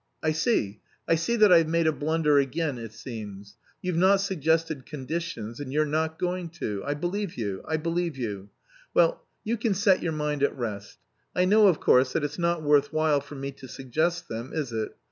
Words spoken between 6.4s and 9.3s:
to; I believe you, I believe you; well,